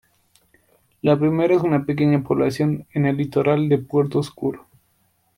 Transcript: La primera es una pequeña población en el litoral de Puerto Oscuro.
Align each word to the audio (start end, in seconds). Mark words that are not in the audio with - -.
La 1.03 1.15
primera 1.19 1.53
es 1.53 1.61
una 1.61 1.85
pequeña 1.85 2.23
población 2.23 2.87
en 2.91 3.05
el 3.05 3.17
litoral 3.17 3.69
de 3.69 3.77
Puerto 3.77 4.17
Oscuro. 4.17 4.65